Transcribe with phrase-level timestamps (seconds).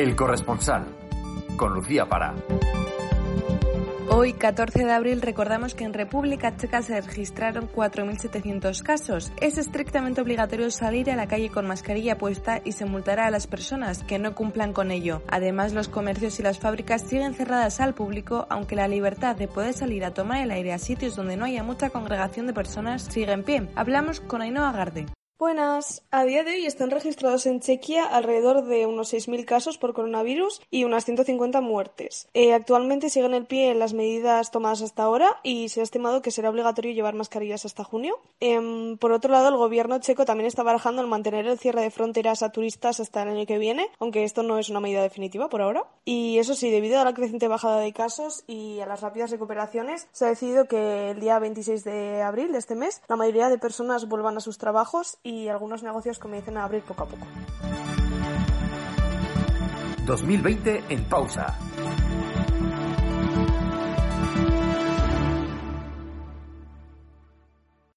[0.00, 0.86] El corresponsal,
[1.58, 2.34] con Lucía Para.
[4.08, 9.30] Hoy, 14 de abril, recordamos que en República Checa se registraron 4.700 casos.
[9.42, 13.46] Es estrictamente obligatorio salir a la calle con mascarilla puesta y se multará a las
[13.46, 15.20] personas que no cumplan con ello.
[15.28, 19.74] Además, los comercios y las fábricas siguen cerradas al público, aunque la libertad de poder
[19.74, 23.32] salir a tomar el aire a sitios donde no haya mucha congregación de personas sigue
[23.32, 23.68] en pie.
[23.76, 25.08] Hablamos con Ainhoa Garde.
[25.40, 26.02] Buenas.
[26.10, 30.60] A día de hoy están registrados en Chequia alrededor de unos 6.000 casos por coronavirus
[30.70, 32.28] y unas 150 muertes.
[32.34, 36.30] Eh, actualmente siguen el pie las medidas tomadas hasta ahora y se ha estimado que
[36.30, 38.18] será obligatorio llevar mascarillas hasta junio.
[38.40, 41.90] Em, por otro lado, el gobierno checo también está barajando el mantener el cierre de
[41.90, 45.48] fronteras a turistas hasta el año que viene, aunque esto no es una medida definitiva
[45.48, 45.86] por ahora.
[46.04, 50.06] Y eso sí, debido a la creciente bajada de casos y a las rápidas recuperaciones,
[50.12, 53.56] se ha decidido que el día 26 de abril de este mes la mayoría de
[53.56, 55.16] personas vuelvan a sus trabajos
[55.48, 57.26] algunos negocios comiencen a abrir poco a poco.
[60.06, 61.56] 2020 en pausa.